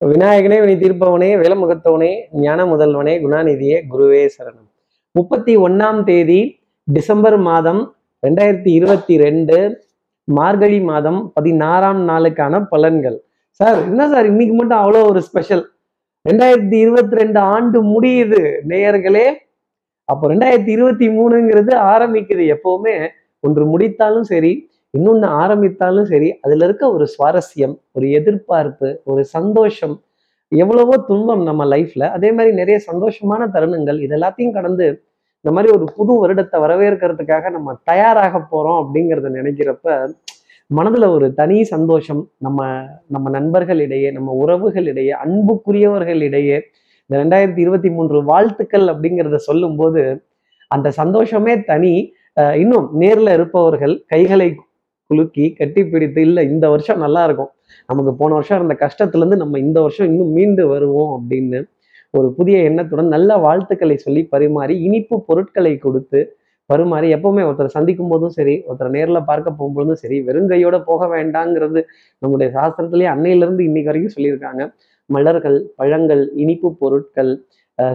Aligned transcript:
விநாயகனே 0.00 0.60
வினி 0.60 0.74
தீர்ப்பவனே 0.74 1.36
வேலமுகத்தவனே 1.36 2.16
ஞான 2.32 2.64
முதல்வனே 2.64 3.20
குணாநிதியே 3.20 3.80
குருவே 3.90 4.28
சரணம். 4.38 4.68
முப்பத்தி 5.12 5.56
ஒன்னாம் 5.56 6.04
தேதி 6.04 6.60
டிசம்பர் 6.84 7.36
மாதம் 7.36 7.94
ரெண்டாயிரத்தி 8.26 8.66
இருபத்தி 8.66 9.16
ரெண்டு 9.16 9.84
மார்கழி 10.24 10.80
மாதம் 10.80 11.32
பதினாறாம் 11.34 12.08
நாளுக்கான 12.08 12.66
பலன்கள். 12.70 13.18
சார் 13.52 13.78
என்ன 13.78 14.08
சார் 14.08 14.26
இன்னைக்கு 14.26 14.54
மட்டும் 14.54 14.78
அவ்வளோ 14.78 15.08
ஒரு 15.08 15.22
ஸ்பெஷல்? 15.22 15.70
ரெண்டாயிரத்தி 16.28 16.74
இருபத்தி 16.74 17.16
ரெண்டு 17.16 17.38
ஆண்டு 17.38 18.00
முடியுது 18.00 18.50
நேயர்களே. 18.68 19.32
அப்போ 20.04 20.34
ரெண்டாயிரத்தி 20.34 20.68
இருபத்தி 20.68 21.08
மூணுங்கிறது 21.08 21.74
ஆரம்பிக்குது 21.74 22.56
எப்பவுமே. 22.56 23.08
ஒன்று 23.40 23.66
முடித்தாலும் 23.66 24.22
சரி 24.22 24.67
இன்னொன்று 24.94 25.26
ஆரம்பித்தாலும் 25.36 26.04
சரி 26.04 26.38
அதுல 26.40 26.64
இருக்க 26.64 26.92
ஒரு 26.92 27.06
சுவாரஸ்யம் 27.14 27.74
ஒரு 27.92 28.10
எதிர்பார்ப்பு 28.10 29.00
ஒரு 29.04 29.24
சந்தோஷம் 29.24 29.96
எவ்வளவோ 30.52 30.96
துன்பம் 31.06 31.42
நம்ம 31.42 31.64
லைஃப்ல 31.64 32.08
அதே 32.08 32.32
மாதிரி 32.32 32.54
நிறைய 32.54 32.80
சந்தோஷமான 32.92 33.48
தருணங்கள் 33.52 34.00
இது 34.00 34.16
எல்லாத்தையும் 34.16 34.52
கடந்து 34.52 34.86
இந்த 35.44 35.52
மாதிரி 35.52 35.72
ஒரு 35.76 35.84
புது 35.96 36.12
வருடத்தை 36.14 36.60
வரவேற்கிறதுக்காக 36.60 37.50
நம்ம 37.50 37.76
தயாராக 37.84 38.38
போறோம் 38.52 38.80
அப்படிங்கிறத 38.82 39.28
நினைக்கிறப்ப 39.38 39.88
மனதுல 40.70 41.08
ஒரு 41.08 41.34
தனி 41.34 41.64
சந்தோஷம் 41.64 42.30
நம்ம 42.38 42.58
நம்ம 43.06 43.30
நண்பர்களிடையே 43.30 44.12
நம்ம 44.12 44.36
உறவுகளிடையே 44.44 45.12
அன்புக்குரியவர்களிடையே 45.24 46.58
இந்த 47.10 47.24
ரெண்டாயிரத்தி 47.24 47.58
இருபத்தி 47.58 47.90
மூன்று 47.90 48.24
வாழ்த்துக்கள் 48.24 48.82
அப்படிங்கிறத 48.82 49.34
சொல்லும்போது 49.34 50.02
அந்த 50.70 50.90
சந்தோஷமே 50.90 51.62
தனி. 51.62 51.92
அஹ் 52.40 52.54
இன்னும் 52.54 53.00
நேர்ல 53.00 53.32
இருப்பவர்கள் 53.32 54.04
கைகளை 54.06 54.48
குலுக்கி 55.10 55.44
கட்டி 55.58 55.82
பிடித்து 55.84 56.20
இல்லை 56.28 56.42
இந்த 56.52 56.66
வருஷம் 56.68 57.02
நல்லா 57.04 57.22
இருக்கும் 57.24 57.50
நமக்கு 57.86 58.12
போன 58.20 58.34
வருஷம் 58.34 58.58
இருந்த 58.60 58.74
கஷ்டத்துலேருந்து 58.84 59.38
நம்ம 59.42 59.58
இந்த 59.58 59.78
வருஷம் 59.80 60.08
இன்னும் 60.10 60.32
மீண்டு 60.38 60.64
வருவோம் 60.72 61.12
அப்படின்னு 61.16 61.60
ஒரு 62.14 62.28
புதிய 62.36 62.58
எண்ணத்துடன் 62.68 63.14
நல்ல 63.14 63.30
வாழ்த்துக்களை 63.36 63.96
சொல்லி 64.04 64.22
பரிமாறி 64.34 64.74
இனிப்பு 64.86 65.16
பொருட்களை 65.28 65.72
கொடுத்து 65.78 66.20
பரிமாறி 66.70 67.08
எப்பவுமே 67.16 67.42
ஒருத்தரை 67.48 67.70
சந்திக்கும் 67.74 68.10
போதும் 68.12 68.34
சரி 68.38 68.54
ஒருத்தரை 68.66 68.90
நேரில் 68.96 69.26
பார்க்க 69.28 69.58
போகும்போதும் 69.58 70.00
சரி 70.02 70.16
வெறுங்கையோட 70.26 70.76
போக 70.88 71.06
வேண்டாங்கிறது 71.14 71.80
நம்முடைய 72.22 72.48
சாஸ்திரத்திலேயே 72.56 73.08
அன்னையிலிருந்து 73.14 73.62
இன்னைக்கு 73.68 73.90
வரைக்கும் 73.90 74.16
சொல்லியிருக்காங்க. 74.16 74.64
மலர்கள் 75.10 75.58
பழங்கள் 75.80 76.22
இனிப்பு 76.42 76.68
பொருட்கள் 76.82 77.30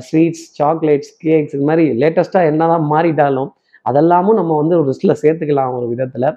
ஸ்வீட்ஸ் 0.08 0.46
சாக்லேட்ஸ் 0.60 1.14
கேக்ஸ் 1.26 1.54
இது 1.56 1.66
மாதிரி 1.70 1.86
லேட்டஸ்ட்டாக 2.02 2.50
என்னதான் 2.52 2.88
மாறிட்டாலும் 2.94 3.52
அதெல்லாமும் 3.86 4.40
நம்ம 4.40 4.58
வந்து 4.62 4.76
ஒரு 4.80 4.88
லிஸ்ட்டில் 4.90 5.22
சேர்த்துக்கலாம் 5.24 5.76
ஒரு 5.80 5.88
விதத்தில். 5.94 6.28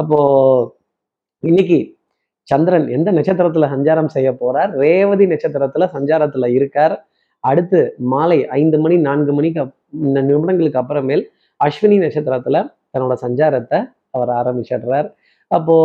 அப்போ 0.00 0.18
இன்னைக்கு 1.42 1.78
சந்திரன் 2.48 2.86
எந்த 2.96 3.08
நட்சத்திரத்துல 3.12 3.66
சஞ்சாரம் 3.74 4.12
செய்ய 4.14 4.30
போறார்? 4.40 4.70
ரேவதி 4.82 5.26
நட்சத்திரத்துல 5.32 5.84
சஞ்சாரத்துல 5.96 6.48
இருக்கார். 6.58 6.94
அடுத்து 7.44 7.80
மாலை 8.12 8.38
ஐந்து 8.58 8.76
மணி 8.78 8.96
நான்கு 9.06 9.32
மணிக்கு 9.32 9.60
இந்த 10.06 10.20
நிமிடங்களுக்கு 10.28 10.80
அப்புறமேல் 10.82 11.22
அஸ்வினி 11.60 11.96
நட்சத்திரத்துல 12.04 12.62
தன்னோட 12.92 13.14
சஞ்சாரத்தை 13.24 13.78
அவர் 14.16 14.32
ஆரம்பிச்சிடுறார். 14.40 15.08
அப்போ 15.50 15.76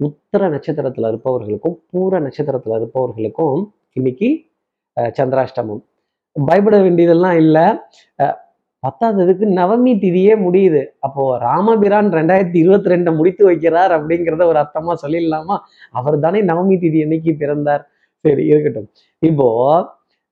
உத்தர 0.00 0.42
நட்சத்திரத்துல 0.54 1.10
இருப்பவர்களுக்கும் 1.12 1.76
பூர 1.92 2.20
நட்சத்திரத்துல 2.26 2.78
இருப்பவர்களுக்கும் 2.80 3.62
இன்னைக்கு 3.98 4.28
சந்திராஷ்டமம். 5.18 5.82
பயப்பட 6.36 6.76
வேண்டியதெல்லாம் 6.84 7.38
இல்லை. 7.44 7.66
பத்தாததுக்கு 8.82 9.46
நவமி 9.56 9.92
திதியே 9.96 10.34
முடியுது. 10.44 10.82
அப்போ 10.98 11.22
ராமபிரான் 11.38 12.08
ரெண்டாயிரத்தி 12.12 12.56
இருபத்தி 12.56 12.90
ரெண்டை 12.90 13.16
முடித்து 13.16 13.42
வைக்கிறார் 13.50 13.92
அப்படிங்கிறத 13.96 14.44
ஒரு 14.46 14.58
அர்த்தமா 14.58 14.94
சொல்லிடலாமா? 15.02 15.56
அவர் 15.90 16.18
தானே 16.20 16.42
நவமி 16.42 16.76
திதி 16.78 16.98
என்னைக்கு 17.04 17.32
பிறந்தார். 17.36 17.84
சரி 18.24 18.46
இருக்கட்டும். 18.46 18.88
இப்போ 19.22 19.48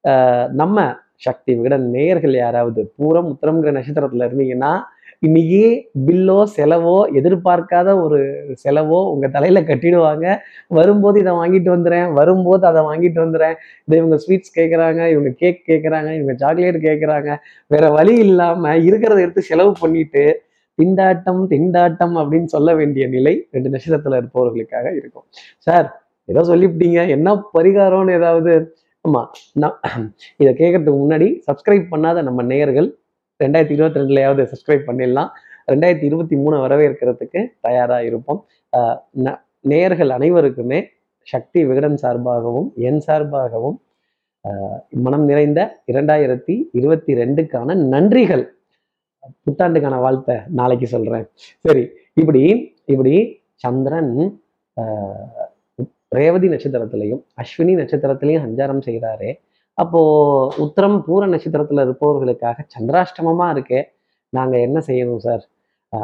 ஆஹ், 0.05 0.49
நம்ம 0.53 0.77
சக்தி 1.23 1.51
விகடன் 1.55 1.87
நேயர்கள் 1.91 2.35
யாராவது 2.35 2.81
பூரம் 2.99 3.29
உத்தரம்ங்கிற 3.33 3.73
நட்சத்திரத்துல 3.79 4.27
இருந்தீங்கன்னா 4.29 4.73
இன்னைக்கு 5.21 5.63
பில்லோ 6.07 6.37
செலவோ 6.57 6.97
எதிர்பார்க்காத 7.21 7.89
ஒரு 8.03 8.19
செலவோ 8.65 8.99
உங்க 9.13 9.27
தலையில 9.29 9.61
கட்டிடுவாங்க. 9.61 10.27
வரும்போது 10.69 11.17
இதை 11.21 11.33
வாங்கிட்டு 11.33 11.71
வந்துடுறேன் 11.75 12.13
வரும்போது 12.13 12.65
அதை 12.67 12.83
வாங்கிட்டு 12.83 13.21
வந்துடுறேன் 13.25 13.57
இதை 13.87 13.97
இவங்க 13.99 14.17
ஸ்வீட்ஸ் 14.17 14.55
கேட்குறாங்க 14.59 15.01
இவங்க 15.11 15.31
கேக் 15.43 15.61
கேட்குறாங்க 15.67 16.11
இவங்க 16.15 16.35
சாக்லேட் 16.37 16.79
கேட்குறாங்க 16.83 17.31
வேற 17.67 17.91
வழி 17.91 18.15
இல்லாம 18.27 18.75
இருக்கிறத 18.89 19.19
எடுத்து 19.21 19.43
செலவு 19.43 19.73
பண்ணிட்டு 19.81 20.25
திண்டாட்டம் 20.79 21.43
திண்டாட்டம் 21.53 22.17
அப்படின்னு 22.23 22.51
சொல்ல 22.57 22.75
வேண்டிய 22.75 23.07
நிலை 23.09 23.35
ரெண்டு 23.51 23.69
நட்சத்திரத்துல 23.71 24.21
இருப்பவர்களுக்காக 24.21 24.87
இருக்கும். 24.97 25.27
சார் 25.59 25.89
ஏதோ 26.29 26.43
சொல்லிவிட்டீங்க 26.53 27.01
என்ன 27.09 27.29
பரிகாரம்னு 27.59 28.13
ஏதாவது 28.13 28.53
ஆமா 29.05 29.21
நான் 29.55 29.81
இதை 30.39 30.53
கேட்கறதுக்கு 30.55 30.95
முன்னாடி 31.03 31.29
சப்ஸ்கிரைப் 31.47 31.87
பண்ணாத 31.91 32.23
நம்ம 32.23 32.43
நேயர்கள் 32.43 32.89
ரெண்டாயிரத்தி 33.45 33.71
இருபத்தி 33.71 34.01
ரெண்டுலையாவது 34.01 34.45
சப்ஸ்கிரைப் 34.53 34.85
பண்ணிடலாம். 34.87 35.31
ரெண்டாயிரத்தி 35.73 36.05
இருபத்தி 36.05 36.37
மூணு 36.37 36.57
வரவேற்கிறதுக்கு 36.67 37.41
தயாராக 37.61 38.05
இருப்போம். 38.05 38.41
ந- 39.25 39.41
நேயர்கள் 39.61 40.11
அனைவருக்குமே 40.11 40.81
சக்தி 41.27 41.65
விகடன் 41.67 41.99
சார்பாகவும் 42.03 42.69
என் 42.87 43.01
சார்பாகவும் 43.07 43.79
மனம் 45.05 45.25
நிறைந்த 45.25 45.61
இரண்டாயிரத்தி 45.93 46.55
இருபத்தி 46.73 47.15
ரெண்டுக்கான 47.15 47.75
நன்றிகள் 47.95 48.45
புத்தாண்டுக்கான 49.47 49.97
வாழ்த்தை 50.05 50.37
நாளைக்கு 50.51 50.87
சொல்றேன். 50.87 51.27
சரி 51.59 51.83
இப்படி 52.15 52.43
இப்படி 52.87 53.15
சந்திரன் 53.55 54.13
ரேவதி 56.13 56.49
நட்சத்திரத்திலையும் 56.49 57.23
அஸ்வினி 57.43 57.73
நட்சத்திரத்திலையும் 57.81 58.45
சஞ்சாரம் 58.47 58.85
செய்கிறாரே 58.87 59.31
அப்போ 59.79 60.01
உத்தரம் 60.59 60.99
பூர 61.07 61.23
நட்சத்திரத்துல 61.27 61.85
இருப்பவர்களுக்காக 61.87 62.65
சந்திராஷ்டமமா 62.75 63.47
இருக்கே 63.55 63.81
நாங்க 64.33 64.55
என்ன 64.59 64.79
செய்யணும் 64.87 65.19
சார்? 65.19 65.45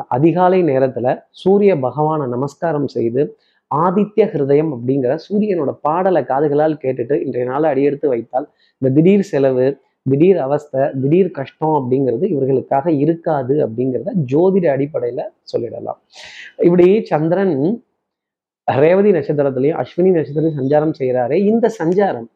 அதிகாலை 0.09 0.61
நேரத்துல 0.65 1.07
சூரிய 1.41 1.73
பகவானை 1.79 2.27
நமஸ்காரம் 2.27 2.89
செய்து 2.89 3.23
ஆதித்ய 3.71 4.25
ஹிருதயம் 4.33 4.71
அப்படிங்கிற 4.75 5.13
சூரியனோட 5.25 5.71
பாடலை 5.81 6.23
காதுகளால் 6.25 6.77
கேட்டுட்டு 6.85 7.17
இன்றைய 7.23 7.47
நாளை 7.49 7.67
அடியெடுத்து 7.71 8.09
வைத்தால் 8.09 8.47
இந்த 8.83 8.91
திடீர் 8.91 9.23
செலவு 9.23 9.67
திடீர் 10.07 10.39
அவஸ்தை 10.39 10.83
திடீர் 11.03 11.31
கஷ்டம் 11.31 11.75
அப்படிங்கிறது 11.79 12.25
இவர்களுக்காக 12.33 12.87
இருக்காது 13.03 13.55
அப்படிங்கிறத 13.67 14.13
ஜோதிட 14.33 14.67
அடிப்படையில 14.75 15.21
சொல்லிடலாம். 15.53 15.99
இப்படி 16.59 16.87
சந்திரன் 17.05 17.55
ரேவதி 18.69 19.11
நட்சத்திரத்திலையும் 19.17 19.79
அஸ்வினி 19.83 20.11
நட்சத்திரத்திலையும் 20.17 20.61
சஞ்சாரம் 20.61 20.95
செய்கிறாரே 20.99 21.39
இந்த 21.51 21.67
சஞ்சாரம் 21.79 22.29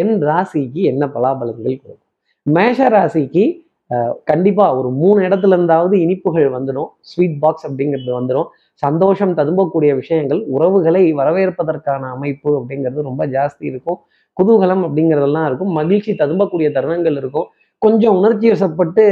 என் 0.00 0.14
ராசிக்கு 0.28 0.82
என்ன 0.90 1.04
பலாபலன்கள் 1.14 1.80
கொடுக்கும்? 1.82 2.02
மேஷ 2.42 2.88
ராசிக்கு 2.96 3.44
கண்டிப்பாக 3.90 4.12
கண்டிப்பா 4.30 4.66
ஒரு 4.76 4.88
மூணு 5.00 5.18
இடத்துல 5.26 5.56
இருந்தாவது 5.56 5.94
இனிப்புகள் 6.04 6.46
வந்துடும். 6.54 6.88
ஸ்வீட் 7.10 7.38
பாக்ஸ் 7.42 7.66
அப்படிங்கிறது 7.68 8.12
வந்துடும். 8.18 8.48
சந்தோஷம் 8.84 9.34
ததும்பக்கூடிய 9.40 9.90
விஷயங்கள் 10.00 10.40
உறவுகளை 10.54 11.02
வரவேற்பதற்கான 11.20 12.08
அமைப்பு 12.16 12.50
அப்படிங்கிறது 12.58 13.08
ரொம்ப 13.08 13.26
ஜாஸ்தி 13.26 13.64
இருக்கும். 13.72 13.98
குதூகலம் 14.36 14.82
அப்படிங்கிறதெல்லாம் 14.86 15.46
இருக்கும். 15.50 15.72
மகிழ்ச்சி 15.80 16.12
ததும்பக்கூடிய 16.22 16.70
தருணங்கள் 16.76 17.18
இருக்கும். 17.22 17.48
கொஞ்சம் 17.84 18.16
உணர்ச்சி 18.18 18.46
வசப்பட்டு 18.52 19.02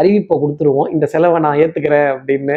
அறிவிப்பை 0.00 0.34
கொடுத்துருவோம். 0.42 0.88
இந்த 0.94 1.04
செலவை 1.12 1.38
நான் 1.46 1.60
ஏத்துக்கிறேன் 1.62 2.08
அப்படின்னு. 2.14 2.56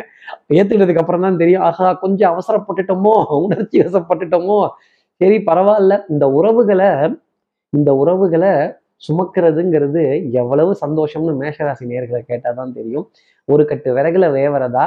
ஏத்துக்கிட்டதுக்கு 0.57 1.03
அப்புறம் 1.03 1.25
தான் 1.27 1.39
தெரியும். 1.41 1.63
ஆஹா 1.69 1.89
கொஞ்சம் 2.03 2.31
அவசரப்பட்டுட்டோமோ 2.33 3.13
உணர்ச்சி 3.45 3.77
வசப்பட்டுட்டோமோ. 3.85 4.59
சரி 5.21 5.37
பரவாயில்ல. 5.49 5.93
இந்த 6.13 6.25
உறவுகளை 6.39 6.89
இந்த 7.73 7.91
உறவுகளை 8.01 8.53
சுமக்கிறதுங்கிறது 9.07 10.01
எவ்வளவு 10.41 10.71
சந்தோஷம்னு 10.81 11.33
மேஷராசி 11.41 11.85
நேர்களை 11.91 12.21
கேட்டால் 12.31 12.59
தான் 12.59 12.75
தெரியும். 12.77 13.05
ஒரு 13.47 13.63
கட்டு 13.71 13.89
விறகுல 13.97 14.25
வேவறதா 14.37 14.85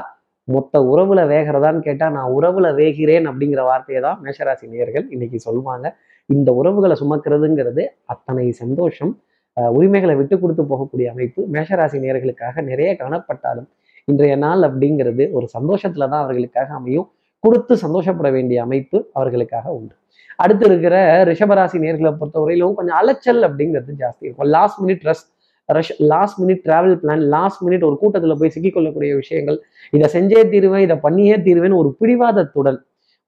மொத்த 0.48 0.80
உறவுல 0.90 1.20
வேகிறதான்னு 1.32 1.80
கேட்டா 1.86 2.06
நான் 2.16 2.32
உறவுல 2.36 2.66
வேகிறேன் 2.80 3.26
அப்படிங்கிற 3.30 3.62
வார்த்தையை 3.70 4.00
தான் 4.06 4.18
மேஷராசி 4.24 4.66
நேர்கள் 4.74 5.06
இன்னைக்கு 5.14 5.38
சொல்லுவாங்க. 5.46 5.86
இந்த 6.28 6.50
உறவுகளை 6.60 6.94
சுமக்கிறதுங்கிறது 7.02 7.82
அத்தனை 8.12 8.46
சந்தோஷம் 8.62 9.12
உரிமைகளை 9.56 10.14
விட்டு 10.20 10.36
கொடுத்து 10.38 10.62
போகக்கூடிய 10.70 11.06
அமைப்பு 11.14 11.40
மேஷராசி 11.54 11.98
நேர்களுக்காக 12.04 12.62
நிறைய 12.70 12.90
காணப்பட்டாலும் 13.02 13.68
இன்றைய 14.08 14.34
நாள் 14.42 14.62
அப்படிங்கிறது 14.68 15.24
ஒரு 15.36 15.46
சந்தோஷத்துல 15.56 16.08
தான் 16.12 16.24
அவர்களுக்காக 16.24 16.68
அமையும். 16.80 17.06
கொடுத்து 17.44 17.74
சந்தோஷப்பட 17.84 18.28
வேண்டிய 18.36 18.58
அமைப்பு 18.66 18.98
அவர்களுக்காக 19.18 19.66
உண்டு. 19.78 19.94
அடுத்து 20.42 20.64
இருக்கிற 20.68 20.96
ரிஷபராசி 21.30 21.78
நேர்களை 21.84 22.10
பொறுத்தவரையிலும் 22.20 22.76
கொஞ்சம் 22.78 22.98
அலைச்சல் 23.00 23.42
அப்படிங்கிறது 23.48 23.92
ஜாஸ்தி 24.02 24.24
இருக்கும். 24.26 24.50
Last 24.56 24.80
minute 24.82 25.04
rush 25.08 25.24
rush 25.68 25.92
last 26.12 26.38
minute 26.42 26.62
travel 26.66 26.96
plan 27.02 27.22
last 27.34 27.62
minute 27.66 27.84
ஒரு 27.88 27.96
கூட்டத்தில் 28.02 28.38
போய் 28.40 28.52
சிக்கிக்கொள்ளக்கூடிய 28.56 29.12
விஷயங்கள். 29.22 29.58
இதை 29.96 30.08
செஞ்சே 30.16 30.42
தீருவேன் 30.52 30.84
இதை 30.86 30.96
பண்ணியே 31.06 31.36
தீருவேன் 31.46 31.76
ஒரு 31.80 31.90
பிடிவாதத்துடன் 32.00 32.78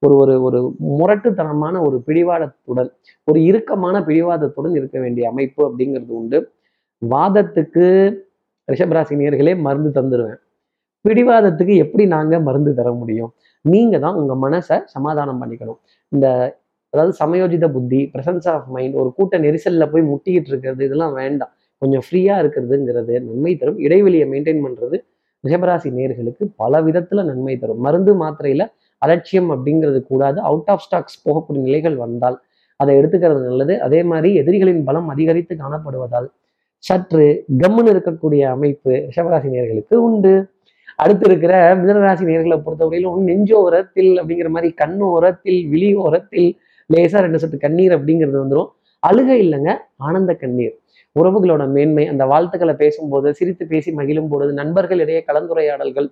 ஒரு 0.03 0.15
ஒரு 0.23 0.35
ஒரு 0.43 0.59
முரட்டுத்தனமான 0.99 1.77
ஒரு 1.87 1.97
பிடிவாதத்துடன் 2.07 2.91
ஒரு 3.29 3.39
இறுக்கமான 3.45 3.97
பிடிவாதத்துடன் 4.09 4.75
இருக்க 4.81 4.97
வேண்டிய 5.05 5.25
அமைப்பு 5.31 5.61
அப்படிங்கிறது 5.69 6.13
உண்டு. 6.21 6.39
வாதத்துக்கு 7.03 7.87
ரிஷபராசினியர்களே 8.69 9.55
மருந்து 9.67 9.91
தந்துடுவேன் 9.99 10.39
பிடிவாதத்துக்கு 11.05 11.75
எப்படி 11.77 12.05
நாங்க 12.07 12.35
மருந்து 12.41 12.73
தர 12.75 12.89
முடியும்? 12.93 13.31
நீங்கள் 13.65 14.03
தான் 14.05 14.17
உங்க 14.21 14.35
மனசை 14.47 14.77
சமாதானம் 14.95 15.41
பண்ணிக்கணும். 15.43 15.79
இந்த 16.13 16.27
அதாவது 16.93 17.13
சமயோஜித 17.23 17.67
புத்தி 17.73 18.01
பிரசன்ஸ் 18.15 18.47
ஆஃப் 18.53 18.69
மைண்ட் 18.75 18.95
ஒரு 19.03 19.11
கூட்ட 19.17 19.39
நெரிசல்ல 19.39 19.87
போய் 19.93 20.05
முட்டிக்கிட்டு 20.11 20.51
இருக்கிறது 20.53 20.83
இதெல்லாம் 20.89 21.15
வேண்டாம். 21.23 21.53
கொஞ்சம் 21.83 22.05
ஃப்ரீயா 22.07 22.35
இருக்கிறதுங்கிறது 22.43 23.15
நன்மை 23.29 23.53
தரும். 23.57 23.79
இடைவெளியை 23.87 24.27
மெயின்டைன் 24.33 24.63
பண்றது 24.67 24.97
ரிஷபராசி 25.45 25.89
நேர்களுக்கு 25.99 26.45
பல 26.63 26.81
விதத்துல 26.83 27.25
நன்மை 27.31 27.57
தரும். 27.59 27.81
மருந்து 27.87 28.15
மாத்திரையில 28.23 28.63
அலட்சியம் 29.05 29.51
அப்படிங்கிறது 29.55 30.01
கூடாது. 30.11 30.39
அவுட் 30.51 30.71
ஆஃப் 30.75 30.85
ஸ்டாக்ஸ் 30.85 31.19
போகக்கூடிய 31.25 31.63
நிலைகள் 31.69 31.97
வந்தால் 32.05 32.37
அதை 32.81 32.93
எடுத்துக்கிறது 32.99 33.43
நல்லது. 33.49 33.75
அதே 33.87 34.01
மாதிரி 34.11 34.31
எதிரிகளின் 34.41 34.85
பலம் 34.89 35.09
அதிகரித்து 35.15 35.55
காணப்படுவதால் 35.63 36.29
சற்று 36.85 37.25
கம்முன்னு 37.63 37.93
இருக்கக்கூடிய 37.95 38.43
அமைப்பு 38.55 38.93
ரிஷபராசி 39.09 39.49
நேர்களுக்கு 39.55 39.95
உண்டு. 40.09 40.33
அடுத்து 41.03 41.25
இருக்கிற 41.29 41.55
மிதனராசி 41.81 42.25
நேர்களை 42.31 42.57
பொறுத்தவரையிலும் 42.67 43.25
நெஞ்சோரத்தில் 43.29 44.13
அப்படிங்கிற 44.21 44.49
மாதிரி 44.55 44.69
கண்ணோரத்தில் 44.83 45.61
விழி 45.73 45.91
ஓரத்தில் 46.05 46.49
லேசா 46.91 47.19
ரெண்டு 47.25 47.41
சத்து 47.43 47.59
கண்ணீர் 47.65 47.95
அப்படிங்கிறது 47.97 48.39
வந்துடும் 48.43 48.71
அழுகை 49.03 49.37
இல்லைங்க 49.45 49.73
ஆனந்த 50.07 50.33
கண்ணீர். 50.43 50.75
உறவுகளோட 51.17 51.63
மேன்மை 51.75 52.05
அந்த 52.13 52.25
வாழ்த்துக்களை 52.33 52.75
பேசும்போது 52.83 53.29
சிரித்து 53.39 53.65
பேசி 53.67 53.91
மகிழும் 53.99 54.31
பொழுது 54.33 54.53
நண்பர்களிடையே 54.63 55.21
கலந்துரையாடல்கள் 55.29 56.09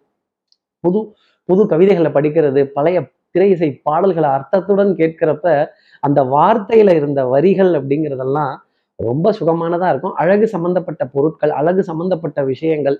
புது 0.84 1.00
புது 1.48 1.66
கவிதைகளை 1.66 2.10
படிக்கிறது 2.12 2.64
பழைய 2.64 3.08
திரை 3.30 3.50
இசை 3.50 3.80
பாடல்களை 3.82 4.28
அர்த்தத்துடன் 4.28 4.92
கேட்கிறப்ப 5.00 5.66
அந்த 6.00 6.22
வார்த்தையில 6.22 6.94
இருந்த 6.94 7.24
வரிகள் 7.24 7.72
அப்படிங்கிறதெல்லாம் 7.72 8.54
ரொம்ப 8.98 9.32
சுகமானதா 9.40 9.88
இருக்கும். 9.88 10.14
அழகு 10.14 10.46
சம்பந்தப்பட்ட 10.48 11.04
பொருட்கள் 11.06 11.50
அழகு 11.50 11.82
சம்பந்தப்பட்ட 11.82 12.42
விஷயங்கள். 12.42 12.96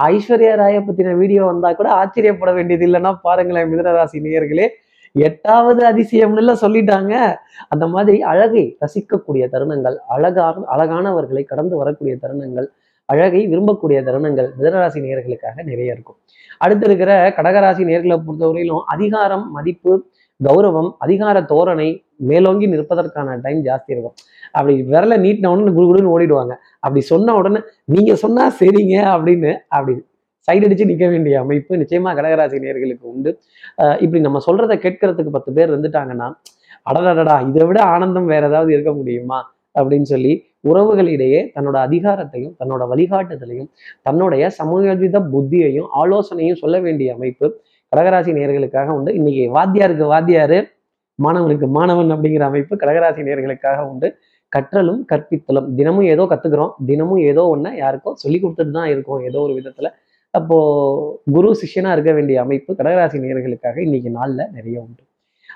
ஐஸ்வர்யா 0.00 0.52
ராய 0.60 0.76
பத்தின 0.80 1.16
வீடியோ 1.16 1.44
வந்தா 1.44 1.72
கூட 1.72 1.88
ஆச்சரியப்பட 1.90 2.52
வேண்டியது 2.52 2.86
இல்லைன்னா 2.86 3.12
பாருங்களேன் 3.22 3.70
மிதனராசி 3.72 4.20
நேயர்களே. 4.26 4.66
எட்டாவது 5.12 5.82
அதிசயம்னு 5.90 6.54
சொல்லிட்டாங்க. 6.62 7.36
அந்த 7.68 7.86
மாதிரி 7.86 8.22
அழகை 8.22 8.64
ரசிக்கக்கூடிய 8.80 9.44
தருணங்கள் 9.52 9.96
அழகாக 10.08 10.64
அழகானவர்களை 10.76 11.44
கடந்து 11.44 11.76
வரக்கூடிய 11.76 12.16
தருணங்கள் 12.22 12.68
அழகை 13.12 13.40
விரும்பக்கூடிய 13.52 13.98
தருணங்கள் 14.08 14.48
மிதனராசி 14.58 14.98
நேயர்களுக்காக 15.04 15.56
நிறைய 15.70 15.94
இருக்கும். 15.94 16.18
அடுத்து 16.64 16.86
இருக்கிற 16.88 17.10
கடகராசி 17.38 17.82
நேர்களை 17.90 18.16
பொறுத்தவரையிலும் 18.26 18.84
அதிகாரம் 18.94 19.44
மதிப்பு 19.56 19.92
கௌரவம் 20.40 20.90
அதிகார 21.04 21.36
தோரணை 21.50 21.88
மேலோங்கி 22.30 22.66
நிற்பதற்கான 22.72 23.36
டைம் 23.44 23.60
ஜாஸ்தி 23.68 23.90
இருக்கும். 23.94 24.16
அப்படி 24.56 24.74
விரல 24.90 25.14
நீட்டின 25.24 25.50
உடனே 25.52 25.72
குடுகுடுன்னு 25.76 26.12
ஓடிடுவாங்க. 26.14 26.54
அப்படி 26.84 27.00
சொன்ன 27.12 27.34
உடனே 27.40 27.60
நீங்க 27.94 28.12
சொன்னா 28.24 28.44
சரிங்க 28.60 28.96
அப்படின்னு 29.14 29.52
அப்படி 29.76 29.94
சைடு 30.48 30.66
அடிச்சு 30.66 30.88
நிற்க 30.90 31.06
வேண்டிய 31.12 31.34
அமைப்பு 31.44 31.78
நிச்சயமா 31.82 32.10
கடகராசி 32.18 32.56
நேர்களுக்கு 32.64 33.06
உண்டு. 33.12 33.30
இப்படி 34.04 34.20
நம்ம 34.26 34.40
சொல்றதை 34.48 34.76
கேட்கறதுக்கு 34.84 35.36
பத்து 35.36 35.50
பேர் 35.56 35.70
இருந்துட்டாங்கன்னா 35.72 36.28
அடடடடா 36.90 37.36
இதை 37.50 37.62
விட 37.68 37.78
ஆனந்தம் 37.94 38.30
வேற 38.32 38.44
ஏதாவது 38.50 38.70
இருக்க 38.76 38.92
முடியுமா? 38.98 39.38
அப்படின்னு 39.74 40.08
சொல்லி 40.14 40.32
உறவுகளிடையே 40.70 41.40
தன்னோட 41.56 41.76
அதிகாரத்தையும் 41.86 42.54
தன்னோட 42.60 42.82
வழிகாட்டுதலையும் 42.92 43.70
தன்னுடைய 44.02 44.44
சமயோஜித 44.58 45.18
புத்தியையும் 45.32 45.88
ஆலோசனையும் 46.02 46.60
சொல்ல 46.62 46.78
வேண்டிய 46.80 47.14
அமைப்பு 47.14 47.46
கடகராசி 47.92 48.30
நேர்களுக்காக 48.38 48.88
உண்டு. 48.98 49.10
இன்னைக்கு 49.14 49.42
வாத்தியாருக்கு 49.56 50.06
வாத்தியாரு 50.14 50.58
மாணவனுக்கு 51.18 51.66
மாணவன் 51.78 52.14
அப்படிங்கிற 52.14 52.44
அமைப்பு 52.50 52.74
கடகராசி 52.76 53.22
நேர்களுக்காக 53.28 53.80
உண்டு. 53.90 54.08
கற்றலும் 54.52 55.00
கற்பித்தலும் 55.10 55.68
தினமும் 55.78 56.08
ஏதோ 56.14 56.24
கத்துக்கிறோம். 56.32 56.72
தினமும் 56.86 57.22
ஏதோ 57.30 57.42
ஒண்ணு 57.54 57.70
யாருக்கோ 57.82 58.10
சொல்லி 58.22 58.38
கொடுத்துட்டு 58.42 58.74
தான் 58.78 58.90
இருக்கோம் 58.94 59.22
ஏதோ 59.30 59.38
ஒரு 59.46 59.54
விதத்துல. 59.60 59.88
அப்போ 60.34 60.56
குரு 61.34 61.50
சிஷ்யனா 61.62 61.90
இருக்க 61.92 62.12
வேண்டிய 62.12 62.38
அமைப்பு 62.44 62.70
கடகராசி 62.80 63.18
நேர்களுக்காக 63.24 63.76
இன்னைக்கு 63.86 64.10
நாள்ல 64.18 64.40
நிறைய 64.56 64.76
உண்டு. 64.86 65.02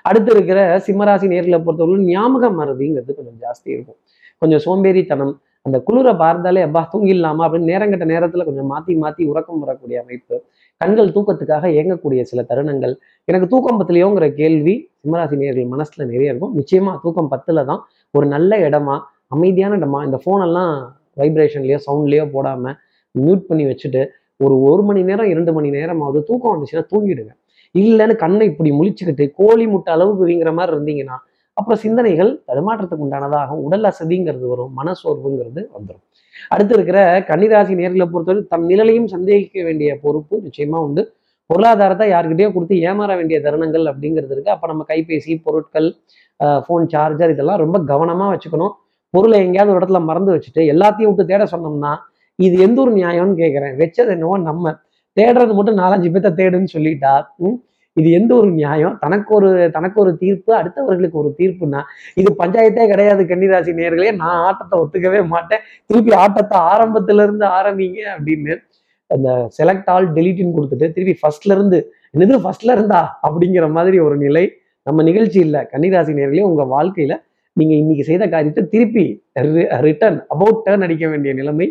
அடுத்து 0.03 0.31
இருக்கிற 0.35 0.59
சிம்மராசி 0.87 1.27
நேர்களை 1.33 1.59
பொறுத்தவரை 1.63 2.05
ஞாபக 2.05 2.49
மருதிங்கிறது 2.59 3.11
கொஞ்சம் 3.17 3.39
ஜாஸ்தி 3.43 3.69
இருக்கும். 3.75 3.99
கொஞ்சம் 4.41 4.63
சோம்பேறித்தனம் 4.65 5.33
அந்த 5.65 5.77
குளிரை 5.87 6.13
பார்த்தாலே 6.17 6.61
அப்பா 6.67 6.81
தூங்கிடலாமா? 6.93 7.43
அப்படின்னு 7.45 7.71
நேரங்கட்ட 7.71 8.05
நேரத்துல 8.13 8.45
கொஞ்சம் 8.49 8.69
மாத்தி 8.73 8.93
மாத்தி 9.03 9.23
உறக்கம் 9.31 9.61
வரக்கூடிய 9.63 9.97
அமைப்பு 10.03 10.35
கண்கள் 10.81 11.13
தூக்கத்துக்காக 11.15 11.69
இயங்கக்கூடிய 11.75 12.21
சில 12.21 12.41
தருணங்கள். 12.49 12.93
எனக்கு 13.25 13.47
தூக்கம் 13.47 13.79
பத்திலையோங்கிற 13.79 14.33
கேள்வி 14.33 14.75
சிம்மராசி 15.01 15.35
நேர்கள் 15.41 15.71
மனசுல 15.73 16.05
நிறைய 16.11 16.31
இருக்கும். 16.31 16.53
நிச்சயமா 16.59 16.93
தூக்கம் 17.03 17.31
பத்துல 17.31 17.65
தான். 17.65 17.81
ஒரு 18.11 18.27
நல்ல 18.27 18.57
இடமா 18.69 18.95
அமைதியான 19.27 19.75
இடமா 19.77 19.99
இந்த 20.05 20.17
ஃபோனெல்லாம் 20.23 20.73
வைப்ரேஷன்லயோ 21.19 21.79
சவுண்ட்லயோ 21.87 22.25
போடாம 22.35 22.73
மியூட் 23.15 23.43
பண்ணி 23.49 23.65
வச்சுட்டு 23.65 24.01
ஒரு 24.37 24.61
ஒரு 24.61 24.83
மணி 24.83 25.03
நேரம் 25.03 25.25
இரண்டு 25.25 25.53
மணி 25.53 25.69
நேரமாவது 25.69 26.23
தூக்கம் 26.23 26.53
வந்துச்சுன்னா 26.53 26.83
தூங்கிடுங்க 26.93 27.33
இல்லைன்னு 27.75 28.15
கண்ணை 28.23 28.45
இப்படி 28.51 28.69
முழிச்சுக்கிட்டு 28.79 29.25
கோழி 29.39 29.65
முட்டை 29.73 29.91
அளவுக்கு 29.95 30.23
வீங்கிற 30.29 30.51
மாதிரி 30.59 30.73
இருந்தீங்கன்னா 30.75 31.17
அப்புறம் 31.57 31.79
சிந்தனைகள் 31.83 32.31
தடுமாற்றத்துக்கு 32.49 33.05
உண்டானதாகும் 33.05 33.63
உடல் 33.67 33.87
அசதிங்கிறது 33.89 34.45
வரும் 34.51 34.73
மனசோர்வுங்கிறது 34.79 35.61
வந்துடும் 35.75 36.05
அடுத்து 36.51 36.73
இருக்கிற 36.77 36.99
கன்னிராசி 37.29 37.73
நேர்களை 37.79 38.05
பொறுத்தவரை 38.11 38.43
தம் 38.53 38.67
நிழலையும் 38.71 39.07
சந்தேகிக்க 39.13 39.63
வேண்டிய 39.67 39.89
பொறுப்பு 40.03 40.35
நிச்சயமா 40.45 40.77
உண்டு. 40.87 41.01
பொருளாதாரத்தை 41.49 42.05
யார்கிட்டயோ 42.13 42.49
கொடுத்து 42.55 42.75
ஏமாற 42.89 43.11
வேண்டிய 43.19 43.37
தருணங்கள் 43.45 43.85
அப்படிங்கிறது 43.91 44.33
இருக்கு. 44.35 44.51
அப்ப 44.55 44.67
நம்ம 44.71 44.83
கைபேசி 44.91 45.33
பொருட்கள் 45.45 45.87
ஃபோன் 46.65 46.85
சார்ஜர் 46.93 47.33
இதெல்லாம் 47.35 47.61
ரொம்ப 47.63 47.77
கவனமா 47.91 48.25
வச்சுக்கணும். 48.33 48.73
பொருளை 49.13 49.37
எங்கேயாவது 49.45 49.71
ஒரு 49.73 49.79
இடத்துல 49.79 50.01
மறந்து 50.09 50.31
வச்சுட்டு 50.35 50.63
எல்லாத்தையும் 50.73 51.11
விட்டு 51.11 51.25
தேட 51.31 51.43
சொன்னோம்னா 51.53 51.93
இது 52.39 52.55
எந்த 52.65 52.77
ஒரு 52.83 52.91
நியாயம்னு 52.99 53.35
கேட்குறேன் 53.41 53.75
வச்சது 53.81 54.11
என்னவோ 54.15 54.35
நம்ம. 54.49 54.73
தேடுறது 55.19 55.53
மட்டும் 55.57 55.81
நாலஞ்சு 55.83 56.11
பேர்த்த 56.13 56.37
தேடுன்னு 56.41 56.75
சொல்லிட்டா 56.75 57.15
இது 57.97 58.09
எந்த 58.17 58.31
ஒரு 58.39 58.49
நியாயம்? 58.59 58.93
தனக்கு 59.03 59.31
ஒரு 59.37 59.49
தனக்கு 59.75 59.97
ஒரு 60.03 60.11
தீர்ப்பு 60.21 60.51
அடுத்தவர்களுக்கு 60.57 61.17
ஒரு 61.21 61.29
தீர்ப்புனா 61.39 61.79
இது 62.21 62.29
பஞ்சாயத்தே 62.41 62.83
கிடையாது 62.91 63.21
கன்னிராசி 63.31 63.71
நேர்களே 63.79 64.11
நான் 64.19 64.41
ஆட்டத்தை 64.47 64.75
ஒத்துக்கவே 64.83 65.21
மாட்டேன். 65.33 65.63
திருப்பி 65.89 66.11
ஆட்டத்தை 66.23 66.57
ஆரம்பத்துல 66.73 67.23
இருந்து 67.27 67.45
ஆரம்பிங்க 67.57 67.99
அப்படின்னு 68.15 68.55
அந்த 69.11 69.29
செலக்ட் 69.57 69.89
ஆல் 69.93 70.07
டெலிட்னு 70.17 70.55
கொடுத்துட்டு 70.57 70.87
திருப்பி 70.95 71.15
ஃபர்ஸ்ட்ல 71.21 71.55
இருந்து 71.57 71.79
என்னது 72.13 72.39
ஃபர்ஸ்ட்ல 72.45 72.71
இருந்தா? 72.77 73.01
அப்படிங்கிற 73.27 73.65
மாதிரி 73.77 73.99
ஒரு 74.07 74.17
நிலை 74.25 74.45
நம்ம 74.87 75.03
நிகழ்ச்சி 75.09 75.39
இல்லை. 75.47 75.63
கன்னிராசி 75.73 76.13
நேர்களே 76.19 76.45
உங்க 76.51 76.63
வாழ்க்கையில 76.75 77.15
நீங்க 77.57 77.73
இன்னைக்கு 77.81 78.03
செய்த 78.11 78.23
காரியத்தை 78.33 78.63
திருப்பி 78.73 79.05
ரிட்டர்ன் 79.87 80.19
அபவுட் 80.33 80.63
டர்ன் 80.67 80.85
அடிக்க 80.87 81.05
வேண்டிய 81.11 81.31
நிலைமை 81.39 81.67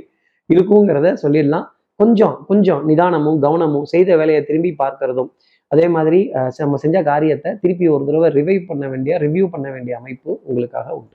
இருக்குங்கிறத 0.50 1.08
சொல்லிடலாம். 1.24 1.66
கொஞ்சம் 2.00 2.34
கொஞ்சம் 2.48 2.82
நிதானமும் 2.88 3.38
கவனமும் 3.44 3.86
செய்த 3.92 4.10
வேலையை 4.20 4.40
திரும்பி 4.48 4.70
பார்க்கறதும் 4.82 5.30
அதே 5.72 5.86
மாதிரி 5.94 6.20
நம்ம 6.58 6.78
செஞ்ச 6.82 6.98
காரியத்தை 7.08 7.50
திருப்பி 7.62 7.86
ஒரு 7.94 8.04
தடவை 8.08 8.28
ரிவைவ் 8.36 8.68
பண்ண 8.68 8.84
வேண்டிய 8.92 9.14
ரிவ்யூ 9.24 9.46
பண்ண 9.54 9.66
வேண்டிய 9.74 9.94
அமைப்பு 10.00 10.30
உங்களுக்காக 10.48 10.86
உண்டு. 10.98 11.14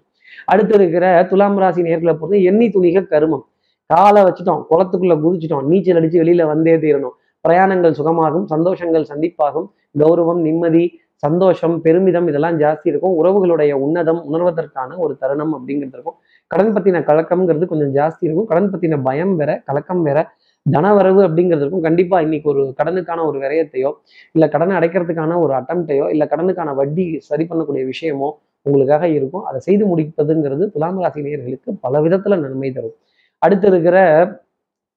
அடுத்து 0.52 0.74
இருக்கிற 0.80 1.06
துலாம் 1.30 1.58
ராசி 1.64 1.82
நேர்களை 1.88 2.14
பொறுத்து 2.20 2.38
எண்ணி 2.50 2.68
துணிக 2.76 3.02
கருமம். 3.14 3.46
காலை 3.90 4.22
வச்சுட்டோம் 4.28 4.62
குளத்துக்குள்ள 4.70 5.16
குதிச்சிட்டோம் 5.24 5.66
நீச்சல் 5.72 6.00
அடிச்சு 6.00 6.22
வெளியில 6.24 6.44
வந்தே 6.52 6.76
தீரணும். 6.84 7.16
பிரயாணங்கள் 7.46 7.98
சுகமாகும் 8.00 8.46
சந்தோஷங்கள் 8.54 9.10
சந்திப்பாகும் 9.12 9.68
கௌரவம் 10.02 10.42
நிம்மதி 10.48 10.86
சந்தோஷம் 11.24 11.76
பெருமிதம் 11.82 12.28
இதெல்லாம் 12.30 12.56
ஜாஸ்தி 12.62 12.88
இருக்கும். 12.92 13.16
உறவுகளுடைய 13.22 13.74
உன்னதம் 13.86 14.22
உணர்வதற்கான 14.30 14.98
ஒரு 15.06 15.14
தருணம் 15.22 15.54
அப்படிங்கிறது 15.58 15.96
இருக்கும். 15.98 16.18
கடன் 16.52 16.74
பத்தின 16.76 17.04
கலக்கம்ங்கிறது 17.10 17.66
கொஞ்சம் 17.74 17.94
ஜாஸ்தி 18.00 18.24
இருக்கும். 18.28 18.48
கடன் 18.52 18.72
பத்தின 18.74 18.98
பயம் 19.08 19.36
வேற 19.42 19.52
கலக்கம் 19.70 20.04
வேற. 20.08 20.20
தனவரவு 20.66 21.22
அப்படிங்கிறதுக்கும் 21.28 21.86
கண்டிப்பா 21.86 22.18
இன்னைக்கு 22.26 22.48
ஒரு 22.52 22.62
கடனுக்கான 22.80 23.24
ஒரு 23.30 23.38
விரயத்தையோ 23.44 23.90
இல்ல 24.36 24.46
கடனை 24.54 24.74
அடைக்கிறதுக்கான 24.80 25.38
ஒரு 25.44 25.54
அட்டம்ப்டையோ 25.60 26.06
இல்ல 26.14 26.26
கடனுக்கான 26.34 26.74
வட்டி 26.80 27.06
சரி 27.30 27.46
பண்ணக்கூடிய 27.50 27.84
விஷயமோ 27.92 28.30
உங்களுக்காக 28.66 29.06
இருக்கும். 29.18 29.44
அதை 29.50 29.60
செய்து 29.68 29.84
முடிப்பதுங்கிறது 29.92 30.66
துலாம் 30.76 31.00
ராசி 31.04 31.22
நேர்களுக்கு 31.26 31.70
பல 31.86 32.02
விதத்துல 32.06 32.38
நன்மை 32.44 32.70
தரும். 32.78 32.96
அடுத்து 33.42 33.68
இருக்கிற 33.72 33.98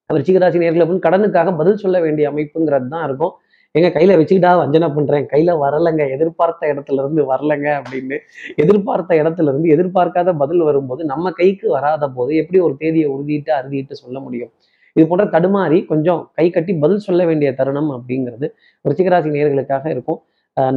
விருச்சிகராசி 0.09 0.59
நேர்களை 0.63 0.85
கடனுக்காக 1.07 1.49
பதில் 1.59 1.81
சொல்ல 1.83 1.97
வேண்டிய 2.05 2.25
அமைப்புங்கிறது 2.31 2.87
தான் 2.95 3.05
இருக்கும். 3.07 3.33
எங்க 3.75 3.89
கையில 3.95 4.13
வச்சுக்கிட்டா 4.19 4.51
வஞ்சனை 4.61 4.87
பண்றேன். 4.95 5.25
கையில 5.33 5.51
வரலைங்க. 5.63 6.03
எதிர்பார்த்த 6.15 6.71
இடத்துல 6.73 7.01
இருந்து 7.03 7.23
வரலைங்க 7.31 7.69
அப்படின்னு 7.79 8.17
எதிர்பார்த்த 8.63 9.19
இடத்துல 9.21 9.51
இருந்து 9.51 9.73
எதிர்பார்க்காத 9.75 10.33
பதில் 10.43 10.63
வரும்போது 10.69 11.03
நம்ம 11.13 11.31
கைக்கு 11.41 11.67
வராத 11.75 12.09
போது 12.17 12.33
எப்படி 12.43 12.59
ஒரு 12.67 12.75
தேதியை 12.83 13.09
உறுதிட்டு 13.15 13.53
அறுதிட்டு 13.59 13.95
சொல்ல 14.03 14.17
முடியும்? 14.27 14.51
இது 14.97 15.05
போன்ற 15.09 15.25
தடுமாறி 15.35 15.79
கொஞ்சம் 15.91 16.21
கை 16.37 16.45
கட்டி 16.55 16.73
பதில் 16.83 17.05
சொல்ல 17.07 17.21
வேண்டிய 17.29 17.49
தருணம் 17.59 17.89
அப்படிங்கிறது 17.95 18.47
ரிச்சிகராசி 18.89 19.29
நேர்களுக்காக 19.35 19.85
இருக்கும். 19.95 20.19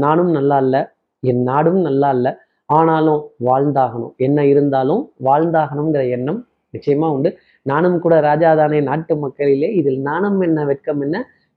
நானும் 0.05 0.31
நல்லா 0.39 0.57
இல்லை 0.65 0.81
என் 1.23 1.43
நாடும் 1.51 1.81
நல்லா 1.89 2.09
இல்லை 2.17 2.33
ஆனாலும் 2.79 3.21
வாழ்ந்தாகணும். 3.49 4.13
என்ன 4.27 4.39
இருந்தாலும் 4.53 5.03
வாழ்ந்தாகணுங்கிற 5.29 6.03
எண்ணம் 6.17 6.41
நிச்சயமா 6.75 7.07
உண்டு. 7.15 7.31
நானும் 7.67 7.97
கூட 8.05 8.15
ராஜாதானே 8.27 8.79
நாட்டு 8.89 9.15
மக்களிலே 9.23 9.69
இதில் 9.81 10.01
நாணம் 10.09 10.39
என்ன 10.47 10.65
வெட்கம் 10.71 11.01
என்ன 11.07 11.17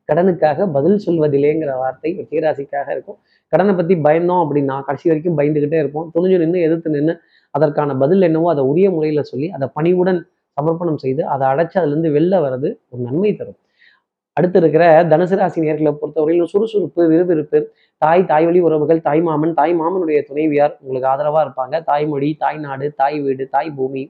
கடனுக்காக 0.09 0.65
பதில் 0.75 0.97
சொல்வதிலேங்கிற 1.03 1.73
வார்த்தை 1.81 2.09
ரிச்சிகராசிக்காக 2.19 2.87
இருக்கும். 2.95 3.17
கடனை 3.53 3.73
பத்தி 3.79 3.95
பயந்தோம் 4.07 4.41
அப்படின்னா 4.43 4.75
கடைசி 4.87 5.07
வரைக்கும் 5.09 5.37
பயந்துகிட்டே 5.39 5.77
இருப்போம். 5.83 6.07
துணிஞ்சு 6.15 6.39
நின்று 6.43 6.59
எதிர்த்து 6.67 6.95
நின்று 6.95 7.13
அதற்கான 7.57 7.95
பதில் 8.03 8.25
என்னவோ 8.27 8.47
அதை 8.53 8.63
உரிய 8.71 8.87
முறையில் 8.95 9.29
சொல்லி 9.31 9.49
அதை 9.57 9.67
பணிவுடன் 9.77 10.19
சமர்ப்பணம் 10.57 11.01
செய்து 11.03 11.21
அதை 11.33 11.45
அடைச்சு 11.51 11.77
அதுலேருந்து 11.81 12.11
வெளில 12.17 12.39
வர்றது 12.45 12.69
ஒரு 12.91 13.01
நன்மை 13.07 13.31
தரும். 13.41 13.59
அடுத்து 14.37 14.57
இருக்கிற 14.61 14.83
தனுசு 15.11 15.35
ராசி 15.39 15.59
நேர்களை 15.63 15.91
பொறுத்தவரையிலும் 16.01 16.51
சுறுசுறுப்பு 16.53 17.01
விறுவிறுப்பு 17.11 17.59
தாய் 18.01 18.23
தாய் 18.31 18.45
வழி 18.47 18.59
உறவுகள் 18.67 19.01
தாய் 19.07 19.21
மாமன் 19.27 19.53
தாய் 19.59 19.73
மாமனுடைய 19.81 20.19
துணைவியார் 20.29 20.73
உங்களுக்கு 20.81 21.09
ஆதரவாக 21.11 21.43
இருப்பாங்க. 21.45 21.75
தாய்மொழி 21.89 22.29
தாய் 22.43 22.59
நாடு 22.65 22.87
தாய் 23.01 23.17
வீடு 23.25 23.45
தாய் 23.55 23.69
பூமி 23.79 24.03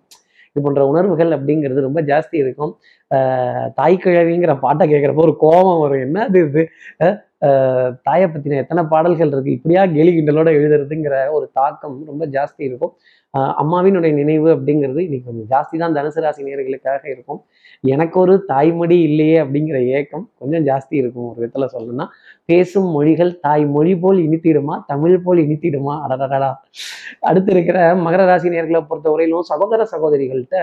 இது 0.56 0.62
போன்ற 0.66 0.82
உணர்வுகள் 0.92 1.32
அப்படிங்கிறது 1.38 1.88
ரொம்ப 1.88 2.00
ஜாஸ்தி 2.12 2.36
இருக்கும். 2.44 2.74
தாய் 3.80 4.02
கிழவிங்கிற 4.04 4.54
பாட்டை 4.66 4.86
கேட்குறப்போ 4.92 5.24
ஒரு 5.28 5.36
கோபம் 5.44 5.82
வரும். 5.84 6.04
என்ன 6.08 6.18
அது 6.30 6.40
இது 6.48 6.64
தாயை 8.06 8.28
பத்தின 8.28 8.58
எத்தனை 8.64 8.82
பாடல்கள் 8.92 9.32
இருக்குது 9.34 9.56
இப்படியா 9.58 9.82
கேலி 9.96 10.12
கிண்டலோட 10.18 10.50
எழுதுறதுங்கிற 10.60 11.16
ஒரு 11.38 11.46
தாக்கம் 11.60 11.98
ரொம்ப 12.10 12.26
ஜாஸ்தி 12.36 12.64
இருக்கும். 12.70 12.94
அம்மாவினுடைய 13.62 14.14
நினைவு 14.20 14.50
அப்படிங்கிறது 14.56 15.00
இன்னைக்கு 15.06 15.28
கொஞ்சம் 15.30 15.50
ஜாஸ்தி 15.54 15.76
தான் 15.84 15.96
தனுசு 15.98 16.20
ராசி 16.24 16.42
நேர்களுக்காக 16.48 17.04
இருக்கும். 17.14 17.40
எனக்கு 17.94 18.18
ஒரு 18.24 18.34
தாய்மொழி 18.52 18.98
இல்லையே 19.08 19.38
அப்படிங்கிற 19.44 19.78
ஏக்கம் 19.98 20.26
கொஞ்சம் 20.42 20.66
ஜாஸ்தி 20.70 20.96
இருக்கும் 21.02 21.28
ஒரு 21.30 21.40
விதத்துல 21.44 21.68
சொல்லணும்னா. 21.74 22.08
பேசும் 22.52 22.90
மொழிகள் 22.96 23.32
தாய்மொழி 23.48 23.94
போல் 24.04 24.20
இனித்திடுமா 24.26 24.78
தமிழ் 24.92 25.24
போல் 25.26 25.42
இனித்திடுமா? 25.46 25.96
அடடடா 26.08 26.52
அடுத்து 27.30 27.52
இருக்கிற 27.56 27.80
மகர 28.06 28.24
ராசி 28.32 28.54
நேர்களை 28.56 28.82
பொறுத்தவரையிலும் 28.92 29.50
சகோதர 29.52 29.88
சகோதரிகள்கிட்ட 29.94 30.60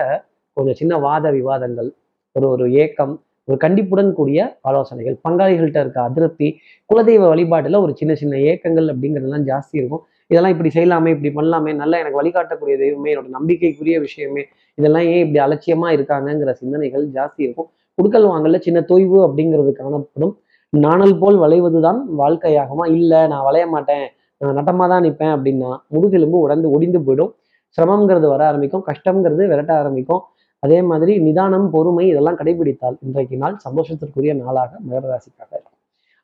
கொஞ்சம் 0.57 0.79
சின்ன 0.81 0.93
வாத 1.07 1.25
விவாதங்கள் 1.31 1.91
ஒரு 2.35 2.47
ஒரு 2.53 2.65
ஏக்கம் 2.81 3.13
ஒரு 3.51 3.57
கண்டிப்புடன் 3.63 4.11
கூடிய 4.19 4.39
ஆலோசனைகள். 4.69 5.15
பங்காளிகள்கிட்ட 5.25 5.79
இருக்க 5.85 5.99
அதிருப்தி 6.09 6.47
குலதெய்வ 6.89 7.23
வழிபாட்டில் 7.33 7.77
ஒரு 7.85 7.93
சின்ன 8.01 8.13
சின்ன 8.21 8.33
ஏக்கங்கள் 8.51 8.87
அப்படிங்கிறதெல்லாம் 8.93 9.45
ஜாஸ்தி 9.51 9.75
இருக்கும். 9.81 10.03
இதெல்லாம் 10.31 10.53
இப்படி 10.55 10.69
செய்யலாமே 10.75 11.09
இப்படி 11.15 11.29
பண்ணலாமே 11.37 11.71
நல்லா 11.81 11.97
எனக்கு 12.01 12.19
வழிகாட்டக்கூடிய 12.21 12.75
தெய்வமே 12.83 13.09
என்னோட 13.13 13.29
நம்பிக்கைக்குரிய 13.37 13.95
விஷயமே 14.05 14.43
இதெல்லாம் 14.77 15.05
ஏன் 15.13 15.21
இப்படி 15.23 15.39
அலட்சியமாக 15.45 15.95
இருக்காங்கங்கிற 15.97 16.51
சிந்தனைகள் 16.61 17.05
ஜாஸ்தி 17.17 17.41
இருக்கும். 17.47 17.69
குடுக்கல் 17.97 18.27
வாங்கல 18.31 18.59
சின்ன 18.67 18.79
தொய்வு 18.91 19.17
அப்படிங்கிறது 19.25 19.71
காணப்படும். 19.79 20.33
நாணல் 20.73 21.17
போல் 21.21 21.37
வளைவதுதான் 21.43 21.99
வாழ்க்கையாகுமா? 22.21 22.85
இல்லை 22.97 23.19
நான் 23.31 23.45
வளைய 23.47 23.65
மாட்டேன் 23.73 24.05
நான் 24.41 24.55
நட்டமாக 24.59 24.87
தான் 24.93 25.03
நிற்பேன் 25.05 25.33
அப்படின்னா 25.35 25.71
முதுகெலும்பு 25.93 26.37
உடந்து 26.45 26.67
ஒடிந்து 26.75 26.99
போயிடும். 27.07 27.31
சிரமங்கிறது 27.77 28.27
வர 28.33 28.41
ஆரம்பிக்கும். 28.51 28.83
கஷ்டம்ங்கிறது 28.89 29.43
விரட்ட 29.51 29.73
ஆரம்பிக்கும். 29.81 30.21
அதே 30.63 30.79
மாதிரி 30.89 31.13
நிதானம் 31.27 31.67
பொறுமை 31.75 32.05
இதெல்லாம் 32.11 32.37
கடைபிடித்தால் 32.39 32.97
இன்றைக்கு 33.05 33.35
நாள் 33.43 33.55
சந்தோஷத்திற்குரிய 33.65 34.33
நாளாக 34.41 34.71
மகர 34.87 35.03
ராசிக்காக 35.13 35.51
இருக்கும். 35.57 35.77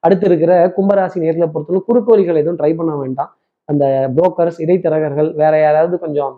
அடுத்து 0.03 0.25
இருக்கிற 0.29 0.51
கும்பராசி 0.75 1.17
நேர்களை 1.24 1.48
பொறுத்தவரை 1.53 1.82
குறுக்கோலிகள் 1.88 2.39
எதுவும் 2.41 2.60
ட்ரை 2.60 2.72
பண்ண 2.79 2.91
வேண்டாம். 3.01 3.32
அந்த 3.70 3.86
புரோக்கர்ஸ் 4.15 4.60
இடைத்தரகர்கள் 4.65 5.29
வேற 5.41 5.53
யாராவது 5.65 5.96
கொஞ்சம் 6.03 6.34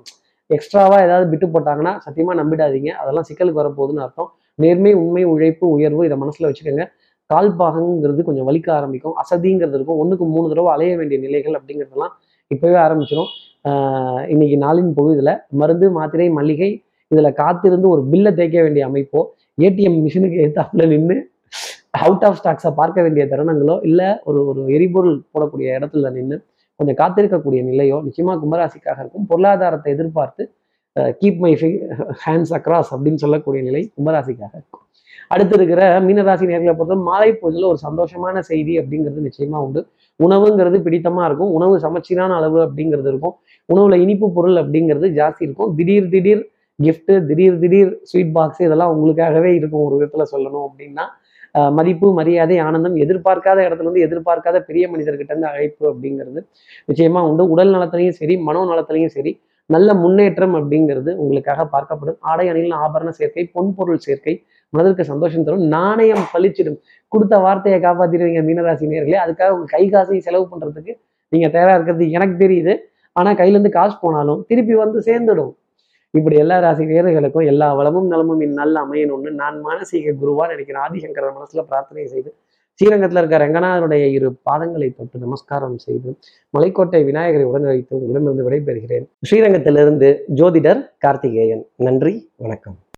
எக்ஸ்ட்ராவா 0.49 0.97
ஏதாவது 1.07 1.25
விட்டு 1.31 1.47
போட்டாங்கன்னா 1.55 1.93
சத்தியமா 2.05 2.33
நம்பிடாதீங்க. 2.41 2.89
அதெல்லாம் 3.01 3.27
சிக்கலுக்கு 3.29 3.61
வரப்போகுதுன்னு 3.61 4.03
அர்த்தம். 4.05 4.29
நேர்மை 4.63 4.91
உண்மை 5.01 5.23
உழைப்பு 5.33 5.65
உயர்வு 5.75 6.01
இதை 6.07 6.17
மனசுல 6.23 6.47
வச்சுக்கோங்க. 6.49 6.85
கால் 7.29 7.51
பாகங்கிறது 7.59 8.21
கொஞ்சம் 8.27 8.47
வலிக்க 8.49 8.69
ஆரம்பிக்கும். 8.79 9.15
அசதிங்கிறது 9.21 9.77
இருக்கும். 9.77 9.99
ஒண்ணுக்கு 10.03 10.25
மூணு 10.35 10.45
தடவை 10.51 10.69
அலைய 10.75 10.93
வேண்டிய 10.99 11.17
நிலைகள் 11.25 11.57
அப்படிங்கிறதெல்லாம் 11.59 12.13
இப்பவே 12.51 12.77
ஆரம்பிச்சிடும் 12.85 13.29
இன்னைக்கு 14.33 14.57
நாளின் 14.65 14.91
பகுதியில் 14.97 15.33
மருந்து 15.61 15.87
மாத்திரை 15.97 16.27
மல்லிகை 16.37 16.69
இதுல 17.11 17.29
காத்திருந்து 17.33 17.87
ஒரு 17.89 18.01
பில்லை 18.11 18.31
தேய்க்க 18.33 18.57
வேண்டிய 18.61 18.83
அமைப்போ 18.89 19.21
ஏடிஎம் 19.57 19.97
மிஷினுக்கு 20.05 20.37
எதிர்த்தாப்புல 20.41 20.85
நின்று 20.87 21.17
அவுட் 22.03 22.25
ஆஃப் 22.27 22.37
ஸ்டாக்ஸை 22.39 22.71
பார்க்க 22.79 23.01
வேண்டிய 23.01 23.23
தருணங்களோ 23.31 23.75
இல்லை 23.83 24.09
ஒரு 24.23 24.39
ஒரு 24.47 24.61
எரிபொருள் 24.77 25.15
போடக்கூடிய 25.33 25.77
இடத்துல 25.77 26.11
நின்று 26.17 26.37
கொஞ்சம் 26.79 26.99
காத்திருக்கக்கூடிய 27.01 27.61
நிலையோ 27.69 27.97
நிச்சயமா 28.05 28.33
கும்பராசிக்காக 28.41 28.99
இருக்கும். 29.03 29.25
பொருளாதாரத்தை 29.31 29.89
எதிர்பார்த்து 29.95 30.43
கீப் 31.21 31.39
மை 31.43 31.51
ஹேண்ட்ஸ் 32.25 32.53
அக்ராஸ் 32.57 32.91
அப்படின்னு 32.95 33.21
சொல்லக்கூடிய 33.23 33.61
நிலை 33.69 33.81
கும்பராசிக்காக 33.95 34.53
இருக்கும். 34.59 34.83
அடுத்து 35.33 35.55
இருக்கிற 35.59 35.81
மீனராசி 36.05 36.45
நேர்களை 36.51 36.73
பொறுத்த 36.77 36.95
மாலை 37.09 37.31
பொழுதுல 37.41 37.67
ஒரு 37.71 37.79
சந்தோஷமான 37.87 38.39
செய்தி 38.51 38.73
அப்படிங்கிறது 38.81 39.25
நிச்சயமா 39.27 39.57
உண்டு. 39.65 39.81
உணவுங்கிறது 40.19 40.77
பிடித்தமா 40.85 41.25
இருக்கும். 41.29 41.51
உணவு 41.57 41.75
சமச்சீரான 41.85 42.37
அளவு 42.39 42.59
அப்படிங்கிறது 42.65 43.09
இருக்கும். 43.13 43.35
உணவுல 43.69 43.99
இனிப்பு 44.05 44.27
பொருள் 44.37 44.57
அப்படிங்கிறது 44.63 45.09
ஜாஸ்தி 45.19 45.43
இருக்கும். 45.47 45.71
திடீர் 45.77 46.09
திடீர் 46.13 46.43
கிஃப்ட்டு 46.79 47.15
திடீர் 47.29 47.57
திடீர் 47.63 47.91
ஸ்வீட் 48.09 48.35
பாக்ஸ் 48.37 48.61
இதெல்லாம் 48.67 48.91
உங்களுக்காகவே 48.95 49.51
இருக்கும் 49.59 49.85
ஒரு 49.87 49.95
விதத்தில் 49.99 50.31
சொல்லணும் 50.33 50.65
அப்படின்னா 50.67 51.05
மதிப்பு 51.77 52.07
மரியாதை 52.17 52.57
ஆனந்தம் 52.65 52.95
எதிர்பார்க்காத 53.03 53.59
இடத்துல 53.67 53.87
இருந்து 53.87 54.03
எதிர்பார்க்காத 54.07 54.57
பெரிய 54.67 54.83
மனிதர்கிட்ட 54.93 55.31
இருந்து 55.33 55.49
அழைப்பு 55.51 55.83
அப்படிங்கிறது 55.91 56.39
நிச்சயமா 56.89 57.21
உண்டு. 57.29 57.43
உடல் 57.53 57.71
நலத்திலையும் 57.75 58.17
சரி 58.19 58.35
மனோ 58.47 58.61
நலத்திலையும் 58.71 59.13
சரி 59.15 59.31
நல்ல 59.69 59.89
முன்னேற்றம் 60.03 60.55
அப்படிங்கிறது 60.59 61.11
உங்களுக்காக 61.21 61.65
பார்க்கப்படும். 61.73 62.17
ஆடை 62.29 62.45
அணியில் 62.51 62.75
ஆபரண 62.83 63.09
சேர்க்கை 63.19 63.43
பொன் 63.55 63.73
பொருள் 63.77 64.01
சேர்க்கை 64.05 64.33
மனதிற்கு 64.73 65.03
சந்தோஷம் 65.11 65.45
தரும் 65.47 65.65
நாணயம் 65.75 66.25
பளிச்சிடும் 66.33 66.77
கொடுத்த 67.11 67.35
வார்த்தையை 67.45 67.79
காப்பாற்றிடுவீங்க 67.85 68.41
மீனராசி 68.47 68.91
நேர்களே 68.93 69.19
அதுக்காக 69.25 69.49
உங்க 69.55 69.67
கை 69.75 69.83
காசையும் 69.93 70.25
செலவு 70.27 70.45
பண்றதுக்கு 70.51 70.93
நீங்க 71.31 71.47
தயாரா 71.55 71.73
இருக்கிறது 71.77 72.05
எனக்கு 72.17 72.35
தெரியுது. 72.43 72.73
ஆனா 73.15 73.29
கையிலேருந்து 73.39 73.71
காசு 73.79 73.95
போனாலும் 74.03 74.41
திருப்பி 74.49 74.75
வந்து 74.83 74.99
சேர்ந்துடும். 75.09 75.51
இப்படி 76.11 76.35
எல்லா 76.35 76.59
ராசி 76.59 76.83
நேர்களுக்கும் 76.83 77.45
எல்லா 77.45 77.73
வளமும் 77.73 78.07
நலமும் 78.07 78.41
இந்நல்ல 78.41 78.85
அமையணும்னு 78.85 79.29
நான் 79.31 79.65
மானசீக 79.65 80.13
குருவா 80.21 80.47
நினைக்கிறேன் 80.47 80.83
ஆதிசங்கர 80.83 81.31
மனசுல 81.37 81.61
பிரார்த்தனை 81.61 82.07
செய்து 82.07 82.35
ஸ்ரீரங்கத்தில் 82.73 83.19
இருக்க 83.19 83.37
ரங்கநாதனுடைய 83.37 84.03
இரு 84.05 84.39
பாதங்களை 84.51 84.95
தொட்டு 84.95 85.19
நமஸ்காரம் 85.19 85.77
செய்து 85.77 86.17
மலைக்கோட்டை 86.57 87.05
விநாயகரை 87.05 87.43
உடன் 87.43 87.61
வைத்து 87.61 87.95
உங்களிடமிருந்து 87.95 88.49
விடைபெறுகிறேன். 88.49 89.05
ஸ்ரீரங்கத்திலிருந்து 89.29 90.17
ஜோதிடர் 90.35 90.89
கார்த்திகேயன். 90.97 91.65
நன்றி 91.75 92.31
வணக்கம். 92.37 92.79